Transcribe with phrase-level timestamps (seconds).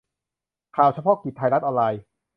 [0.75, 2.01] ข่าวเฉพาะกิจ ไทยรัฐออนไลน์